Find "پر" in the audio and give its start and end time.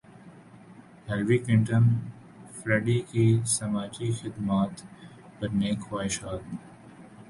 5.37-5.49